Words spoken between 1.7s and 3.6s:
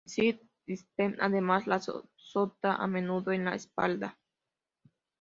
azota a menudo en la